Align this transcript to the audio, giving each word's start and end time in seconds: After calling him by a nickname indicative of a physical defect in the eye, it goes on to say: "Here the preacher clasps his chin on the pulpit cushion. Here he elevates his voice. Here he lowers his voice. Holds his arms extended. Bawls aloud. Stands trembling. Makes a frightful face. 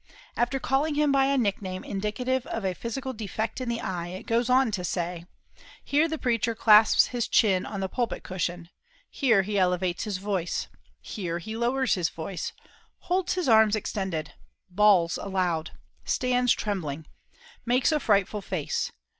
After 0.35 0.59
calling 0.59 0.95
him 0.95 1.11
by 1.11 1.25
a 1.25 1.37
nickname 1.37 1.83
indicative 1.83 2.47
of 2.47 2.65
a 2.65 2.73
physical 2.73 3.13
defect 3.13 3.61
in 3.61 3.69
the 3.69 3.81
eye, 3.81 4.07
it 4.07 4.25
goes 4.25 4.49
on 4.49 4.71
to 4.71 4.83
say: 4.83 5.27
"Here 5.83 6.07
the 6.07 6.17
preacher 6.17 6.55
clasps 6.55 7.09
his 7.09 7.27
chin 7.27 7.67
on 7.67 7.81
the 7.81 7.87
pulpit 7.87 8.23
cushion. 8.23 8.69
Here 9.11 9.43
he 9.43 9.59
elevates 9.59 10.05
his 10.05 10.17
voice. 10.17 10.67
Here 11.01 11.37
he 11.37 11.55
lowers 11.55 11.93
his 11.93 12.09
voice. 12.09 12.51
Holds 12.97 13.33
his 13.35 13.47
arms 13.47 13.75
extended. 13.75 14.33
Bawls 14.71 15.19
aloud. 15.21 15.69
Stands 16.03 16.51
trembling. 16.53 17.05
Makes 17.63 17.91
a 17.91 17.99
frightful 17.99 18.41
face. 18.41 18.91